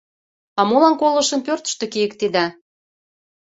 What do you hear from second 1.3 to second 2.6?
пӧртыштӧ кийыктеда?